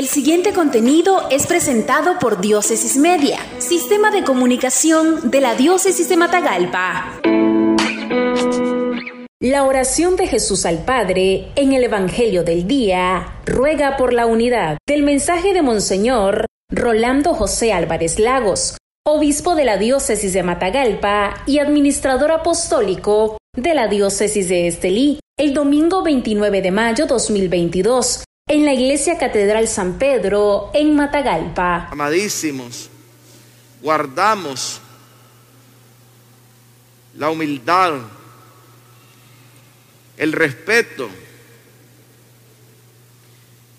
El 0.00 0.06
siguiente 0.06 0.54
contenido 0.54 1.28
es 1.30 1.46
presentado 1.46 2.18
por 2.18 2.40
Diócesis 2.40 2.96
Media, 2.96 3.38
Sistema 3.58 4.10
de 4.10 4.24
Comunicación 4.24 5.30
de 5.30 5.42
la 5.42 5.54
Diócesis 5.56 6.08
de 6.08 6.16
Matagalpa. 6.16 7.20
La 9.40 9.64
oración 9.64 10.16
de 10.16 10.26
Jesús 10.26 10.64
al 10.64 10.86
Padre 10.86 11.52
en 11.54 11.74
el 11.74 11.84
Evangelio 11.84 12.44
del 12.44 12.66
Día 12.66 13.42
ruega 13.44 13.98
por 13.98 14.14
la 14.14 14.24
unidad 14.24 14.78
del 14.88 15.02
mensaje 15.02 15.52
de 15.52 15.60
Monseñor 15.60 16.46
Rolando 16.70 17.34
José 17.34 17.74
Álvarez 17.74 18.18
Lagos, 18.18 18.78
obispo 19.06 19.54
de 19.54 19.66
la 19.66 19.76
diócesis 19.76 20.32
de 20.32 20.42
Matagalpa 20.42 21.42
y 21.44 21.58
administrador 21.58 22.32
apostólico 22.32 23.36
de 23.54 23.74
la 23.74 23.86
diócesis 23.86 24.48
de 24.48 24.66
Estelí, 24.66 25.20
el 25.38 25.52
domingo 25.52 26.02
29 26.02 26.62
de 26.62 26.70
mayo 26.70 27.04
2022, 27.04 28.24
en 28.50 28.64
la 28.64 28.74
iglesia 28.74 29.16
Catedral 29.16 29.68
San 29.68 29.98
Pedro, 29.98 30.70
en 30.74 30.94
Matagalpa. 30.94 31.88
Amadísimos, 31.90 32.90
guardamos 33.80 34.80
la 37.16 37.30
humildad, 37.30 37.94
el 40.16 40.32
respeto 40.32 41.08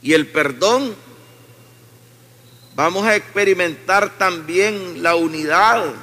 y 0.01 0.13
el 0.13 0.27
perdón 0.27 0.95
Vamos 2.73 3.05
a 3.05 3.15
experimentar 3.15 4.17
también 4.17 5.03
la 5.03 5.15
unidad 5.15 5.93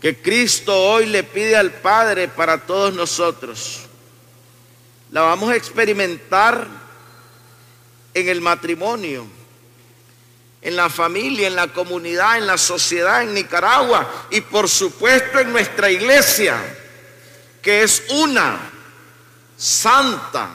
que 0.00 0.16
Cristo 0.16 0.74
hoy 0.74 1.06
le 1.06 1.24
pide 1.24 1.56
al 1.56 1.72
Padre 1.72 2.28
para 2.28 2.64
todos 2.64 2.94
nosotros. 2.94 3.87
La 5.10 5.22
vamos 5.22 5.50
a 5.50 5.56
experimentar 5.56 6.66
en 8.12 8.28
el 8.28 8.40
matrimonio, 8.40 9.26
en 10.60 10.76
la 10.76 10.90
familia, 10.90 11.46
en 11.46 11.56
la 11.56 11.68
comunidad, 11.68 12.38
en 12.38 12.46
la 12.46 12.58
sociedad, 12.58 13.22
en 13.22 13.34
Nicaragua 13.34 14.26
y 14.30 14.40
por 14.40 14.68
supuesto 14.68 15.38
en 15.38 15.52
nuestra 15.52 15.90
iglesia, 15.90 16.58
que 17.62 17.82
es 17.82 18.02
una, 18.10 18.58
santa, 19.56 20.50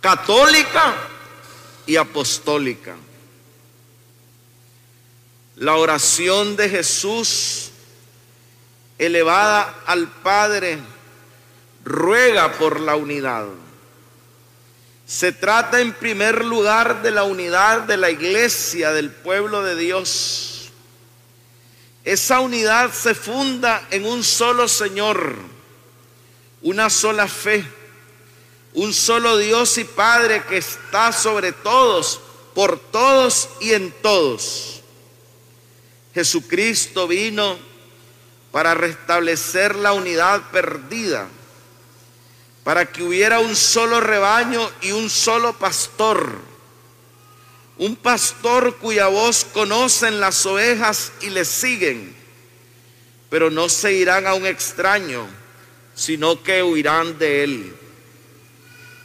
católica 0.00 0.94
y 1.86 1.96
apostólica. 1.96 2.96
La 5.56 5.74
oración 5.74 6.56
de 6.56 6.68
Jesús 6.68 7.70
elevada 8.98 9.82
al 9.86 10.08
Padre 10.08 10.78
ruega 11.84 12.52
por 12.52 12.80
la 12.80 12.96
unidad. 12.96 13.46
Se 15.06 15.32
trata 15.32 15.80
en 15.80 15.94
primer 15.94 16.44
lugar 16.44 17.02
de 17.02 17.10
la 17.10 17.24
unidad 17.24 17.80
de 17.82 17.96
la 17.96 18.10
iglesia, 18.10 18.92
del 18.92 19.10
pueblo 19.10 19.62
de 19.62 19.74
Dios. 19.74 20.70
Esa 22.04 22.40
unidad 22.40 22.92
se 22.92 23.14
funda 23.14 23.86
en 23.90 24.06
un 24.06 24.22
solo 24.22 24.68
Señor, 24.68 25.34
una 26.62 26.90
sola 26.90 27.26
fe, 27.26 27.64
un 28.74 28.92
solo 28.92 29.38
Dios 29.38 29.78
y 29.78 29.84
Padre 29.84 30.42
que 30.48 30.58
está 30.58 31.12
sobre 31.12 31.52
todos, 31.52 32.20
por 32.54 32.78
todos 32.78 33.48
y 33.60 33.72
en 33.72 33.92
todos. 34.02 34.82
Jesucristo 36.14 37.06
vino 37.06 37.58
para 38.50 38.74
restablecer 38.74 39.76
la 39.76 39.92
unidad 39.92 40.50
perdida, 40.50 41.28
para 42.68 42.84
que 42.84 43.02
hubiera 43.02 43.40
un 43.40 43.56
solo 43.56 43.98
rebaño 43.98 44.60
y 44.82 44.92
un 44.92 45.08
solo 45.08 45.54
pastor, 45.54 46.36
un 47.78 47.96
pastor 47.96 48.76
cuya 48.76 49.06
voz 49.06 49.46
conocen 49.54 50.20
las 50.20 50.44
ovejas 50.44 51.12
y 51.22 51.30
le 51.30 51.46
siguen, 51.46 52.14
pero 53.30 53.48
no 53.48 53.70
se 53.70 53.94
irán 53.94 54.26
a 54.26 54.34
un 54.34 54.44
extraño, 54.44 55.26
sino 55.94 56.42
que 56.42 56.62
huirán 56.62 57.18
de 57.18 57.44
él. 57.44 57.74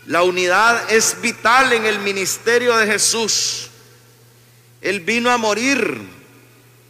La 0.07 0.23
unidad 0.23 0.91
es 0.91 1.21
vital 1.21 1.71
en 1.71 1.85
el 1.85 1.99
ministerio 1.99 2.75
de 2.75 2.85
Jesús. 2.85 3.69
Él 4.81 4.99
vino 4.99 5.31
a 5.31 5.37
morir 5.37 6.01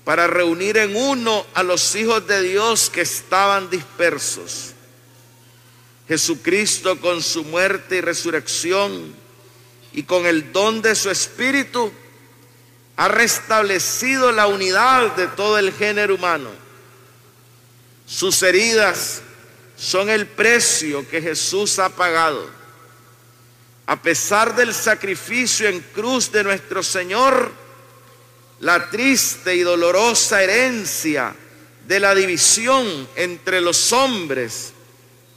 para 0.03 0.25
reunir 0.25 0.77
en 0.77 0.95
uno 0.95 1.45
a 1.53 1.61
los 1.61 1.93
hijos 1.93 2.25
de 2.25 2.41
Dios 2.41 2.89
que 2.89 3.01
estaban 3.01 3.69
dispersos. 3.69 4.73
Jesucristo 6.07 6.99
con 6.99 7.21
su 7.21 7.43
muerte 7.43 7.97
y 7.97 8.01
resurrección 8.01 9.13
y 9.93 10.03
con 10.03 10.25
el 10.25 10.51
don 10.51 10.81
de 10.81 10.95
su 10.95 11.09
Espíritu 11.09 11.91
ha 12.95 13.07
restablecido 13.07 14.31
la 14.31 14.47
unidad 14.47 15.15
de 15.15 15.27
todo 15.27 15.57
el 15.57 15.71
género 15.71 16.15
humano. 16.15 16.49
Sus 18.05 18.41
heridas 18.43 19.21
son 19.77 20.09
el 20.09 20.27
precio 20.27 21.07
que 21.09 21.21
Jesús 21.21 21.79
ha 21.79 21.89
pagado. 21.89 22.49
A 23.85 24.01
pesar 24.01 24.55
del 24.55 24.73
sacrificio 24.73 25.67
en 25.67 25.79
cruz 25.79 26.31
de 26.31 26.43
nuestro 26.43 26.83
Señor, 26.83 27.51
la 28.59 28.89
triste 28.89 29.55
y 29.55 29.61
dolorosa 29.61 30.41
herencia 30.41 31.35
de 31.87 31.99
la 31.99 32.15
división 32.15 33.07
entre 33.15 33.59
los 33.59 33.91
hombres 33.91 34.72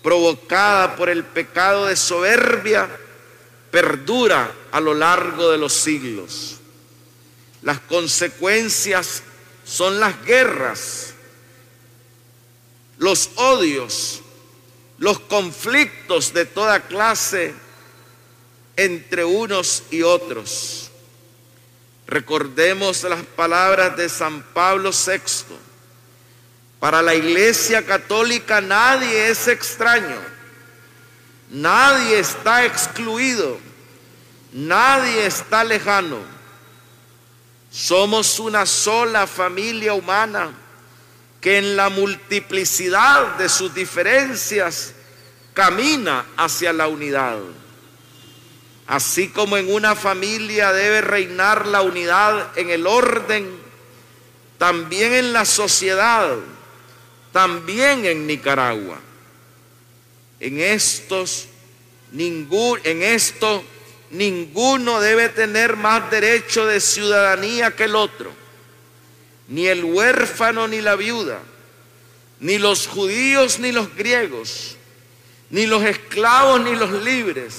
provocada 0.06 0.94
por 0.94 1.08
el 1.08 1.24
pecado 1.24 1.86
de 1.86 1.96
soberbia 1.96 2.88
perdura 3.72 4.54
a 4.70 4.78
lo 4.78 4.94
largo 4.94 5.50
de 5.50 5.58
los 5.58 5.72
siglos. 5.72 6.58
Las 7.62 7.80
consecuencias 7.80 9.24
son 9.64 9.98
las 9.98 10.24
guerras, 10.24 11.12
los 12.98 13.30
odios, 13.34 14.22
los 14.98 15.18
conflictos 15.18 16.32
de 16.32 16.44
toda 16.44 16.86
clase 16.86 17.52
entre 18.76 19.24
unos 19.24 19.82
y 19.90 20.02
otros. 20.02 20.88
Recordemos 22.06 23.02
las 23.02 23.24
palabras 23.24 23.96
de 23.96 24.08
San 24.08 24.40
Pablo 24.54 24.92
VI. 24.92 25.65
Para 26.86 27.02
la 27.02 27.16
Iglesia 27.16 27.84
Católica 27.84 28.60
nadie 28.60 29.28
es 29.28 29.48
extraño, 29.48 30.20
nadie 31.50 32.20
está 32.20 32.64
excluido, 32.64 33.58
nadie 34.52 35.26
está 35.26 35.64
lejano. 35.64 36.18
Somos 37.72 38.38
una 38.38 38.66
sola 38.66 39.26
familia 39.26 39.94
humana 39.94 40.52
que 41.40 41.58
en 41.58 41.74
la 41.74 41.88
multiplicidad 41.88 43.34
de 43.34 43.48
sus 43.48 43.74
diferencias 43.74 44.94
camina 45.54 46.24
hacia 46.36 46.72
la 46.72 46.86
unidad. 46.86 47.38
Así 48.86 49.30
como 49.30 49.56
en 49.56 49.74
una 49.74 49.96
familia 49.96 50.72
debe 50.72 51.00
reinar 51.00 51.66
la 51.66 51.82
unidad 51.82 52.56
en 52.56 52.70
el 52.70 52.86
orden, 52.86 53.58
también 54.56 55.14
en 55.14 55.32
la 55.32 55.44
sociedad, 55.44 56.36
también 57.36 58.06
en 58.06 58.26
Nicaragua. 58.26 58.98
En 60.40 60.58
estos 60.58 61.48
en 62.14 63.02
esto 63.02 63.62
ninguno 64.10 65.00
debe 65.02 65.28
tener 65.28 65.76
más 65.76 66.10
derecho 66.10 66.64
de 66.64 66.80
ciudadanía 66.80 67.76
que 67.76 67.84
el 67.84 67.94
otro. 67.94 68.32
Ni 69.48 69.66
el 69.66 69.84
huérfano 69.84 70.66
ni 70.66 70.80
la 70.80 70.96
viuda, 70.96 71.40
ni 72.40 72.56
los 72.56 72.86
judíos 72.86 73.58
ni 73.58 73.70
los 73.70 73.94
griegos, 73.94 74.78
ni 75.50 75.66
los 75.66 75.84
esclavos 75.84 76.62
ni 76.62 76.74
los 76.74 76.90
libres 77.02 77.52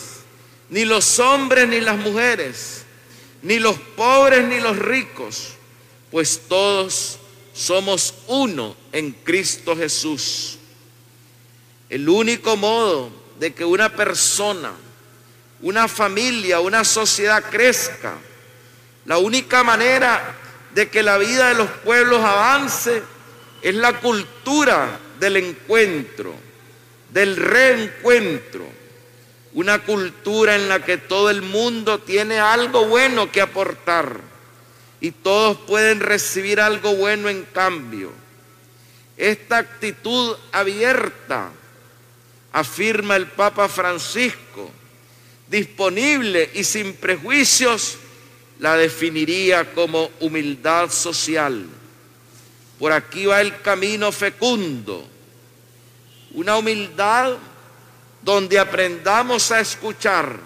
ni 0.72 0.86
los 0.86 1.20
hombres 1.20 1.70
ni 1.70 1.82
las 1.82 1.98
mujeres, 1.98 2.82
ni 3.44 3.60
los 3.60 3.78
pobres 3.96 4.44
ni 4.44 4.60
los 4.60 4.76
ricos, 4.80 5.50
pues 6.10 6.42
todos 6.50 7.20
somos 7.58 8.14
uno 8.28 8.76
en 8.92 9.12
Cristo 9.12 9.76
Jesús. 9.76 10.60
El 11.90 12.08
único 12.08 12.56
modo 12.56 13.10
de 13.40 13.54
que 13.54 13.66
una 13.66 13.90
persona, 13.90 14.72
una 15.62 15.88
familia, 15.88 16.60
una 16.60 16.84
sociedad 16.84 17.44
crezca, 17.50 18.14
la 19.06 19.18
única 19.18 19.64
manera 19.64 20.36
de 20.76 20.90
que 20.90 21.02
la 21.02 21.18
vida 21.18 21.48
de 21.50 21.56
los 21.56 21.70
pueblos 21.84 22.24
avance 22.24 23.02
es 23.64 23.74
la 23.74 24.00
cultura 24.02 25.00
del 25.20 25.38
encuentro, 25.38 26.36
del 27.12 27.36
reencuentro. 27.36 28.68
Una 29.54 29.80
cultura 29.80 30.56
en 30.56 30.70
la 30.70 30.86
que 30.86 30.98
todo 30.98 31.32
el 31.32 31.42
mundo 31.42 31.98
tiene 31.98 32.40
algo 32.40 32.86
bueno 32.86 33.32
que 33.32 33.42
aportar 33.42 34.37
y 35.00 35.12
todos 35.12 35.58
pueden 35.58 36.00
recibir 36.00 36.60
algo 36.60 36.96
bueno 36.96 37.30
en 37.30 37.44
cambio. 37.46 38.12
Esta 39.16 39.58
actitud 39.58 40.36
abierta, 40.52 41.52
afirma 42.52 43.16
el 43.16 43.28
Papa 43.28 43.68
Francisco, 43.68 44.72
disponible 45.48 46.50
y 46.54 46.64
sin 46.64 46.94
prejuicios, 46.94 47.98
la 48.60 48.76
definiría 48.76 49.74
como 49.74 50.10
humildad 50.20 50.90
social. 50.90 51.68
Por 52.80 52.92
aquí 52.92 53.26
va 53.26 53.42
el 53.42 53.62
camino 53.62 54.12
fecundo, 54.12 55.08
una 56.34 56.58
humildad 56.58 57.38
donde 58.22 58.60
aprendamos 58.60 59.52
a 59.52 59.60
escuchar. 59.60 60.40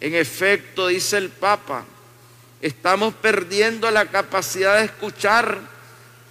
En 0.00 0.14
efecto, 0.14 0.88
dice 0.88 1.16
el 1.18 1.30
Papa, 1.30 1.84
estamos 2.60 3.14
perdiendo 3.14 3.90
la 3.90 4.06
capacidad 4.06 4.78
de 4.78 4.86
escuchar 4.86 5.58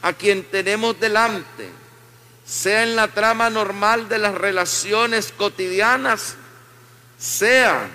a 0.01 0.13
quien 0.13 0.43
tenemos 0.43 0.99
delante, 0.99 1.69
sea 2.45 2.83
en 2.83 2.95
la 2.95 3.07
trama 3.07 3.49
normal 3.49 4.07
de 4.09 4.19
las 4.19 4.35
relaciones 4.35 5.33
cotidianas, 5.35 6.35
sea 7.17 7.89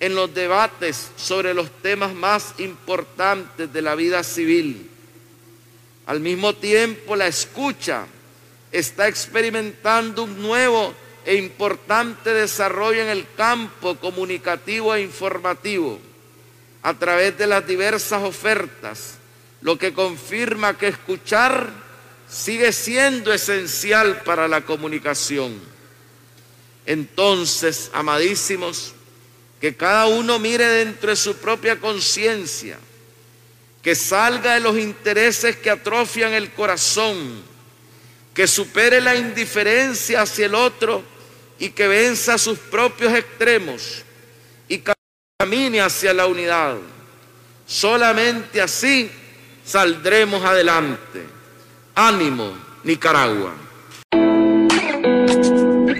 en 0.00 0.14
los 0.14 0.32
debates 0.34 1.10
sobre 1.16 1.54
los 1.54 1.70
temas 1.82 2.14
más 2.14 2.54
importantes 2.58 3.72
de 3.72 3.82
la 3.82 3.94
vida 3.94 4.22
civil. 4.22 4.90
Al 6.06 6.20
mismo 6.20 6.54
tiempo, 6.54 7.16
la 7.16 7.26
escucha 7.26 8.06
está 8.72 9.08
experimentando 9.08 10.24
un 10.24 10.42
nuevo 10.42 10.94
e 11.24 11.36
importante 11.36 12.32
desarrollo 12.32 13.02
en 13.02 13.08
el 13.08 13.26
campo 13.36 13.96
comunicativo 13.96 14.94
e 14.94 15.02
informativo 15.02 16.00
a 16.82 16.94
través 16.94 17.36
de 17.36 17.46
las 17.46 17.66
diversas 17.66 18.22
ofertas, 18.22 19.14
lo 19.60 19.78
que 19.78 19.92
confirma 19.92 20.78
que 20.78 20.88
escuchar 20.88 21.70
sigue 22.28 22.72
siendo 22.72 23.32
esencial 23.32 24.22
para 24.22 24.48
la 24.48 24.62
comunicación. 24.62 25.58
Entonces, 26.86 27.90
amadísimos, 27.92 28.94
que 29.60 29.76
cada 29.76 30.06
uno 30.06 30.38
mire 30.38 30.66
dentro 30.66 31.10
de 31.10 31.16
su 31.16 31.36
propia 31.36 31.78
conciencia, 31.78 32.78
que 33.82 33.94
salga 33.94 34.54
de 34.54 34.60
los 34.60 34.78
intereses 34.78 35.56
que 35.56 35.70
atrofian 35.70 36.32
el 36.32 36.52
corazón, 36.52 37.42
que 38.32 38.46
supere 38.46 39.00
la 39.00 39.14
indiferencia 39.16 40.22
hacia 40.22 40.46
el 40.46 40.54
otro 40.54 41.02
y 41.58 41.70
que 41.70 41.88
venza 41.88 42.38
sus 42.38 42.58
propios 42.58 43.12
extremos 43.12 44.02
y 44.68 44.78
camine 45.40 45.80
hacia 45.80 46.12
la 46.12 46.26
unidad. 46.26 46.76
Solamente 47.64 48.60
así 48.60 49.10
saldremos 49.64 50.44
adelante. 50.44 51.24
Ánimo, 51.94 52.52
Nicaragua. 52.84 53.54